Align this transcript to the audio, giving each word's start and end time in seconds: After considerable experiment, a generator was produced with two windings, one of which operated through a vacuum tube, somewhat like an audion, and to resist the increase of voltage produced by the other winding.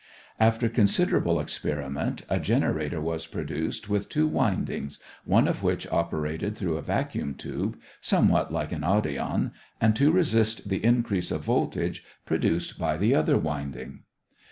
After 0.39 0.67
considerable 0.67 1.39
experiment, 1.39 2.23
a 2.27 2.39
generator 2.39 2.99
was 2.99 3.27
produced 3.27 3.87
with 3.87 4.09
two 4.09 4.25
windings, 4.27 4.99
one 5.25 5.47
of 5.47 5.61
which 5.61 5.85
operated 5.91 6.57
through 6.57 6.77
a 6.77 6.81
vacuum 6.81 7.35
tube, 7.35 7.77
somewhat 8.01 8.51
like 8.51 8.71
an 8.71 8.81
audion, 8.81 9.51
and 9.79 9.95
to 9.97 10.11
resist 10.11 10.69
the 10.69 10.83
increase 10.83 11.29
of 11.29 11.43
voltage 11.43 12.03
produced 12.25 12.79
by 12.79 12.97
the 12.97 13.13
other 13.13 13.37
winding. 13.37 13.99